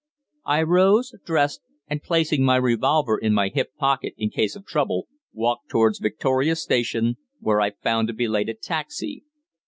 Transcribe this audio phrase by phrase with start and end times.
[0.47, 5.07] I rose, dressed, and, placing my revolver in my hip pocket in case of trouble,
[5.31, 9.21] walked towards Victoria Station, where I found a belated taxi.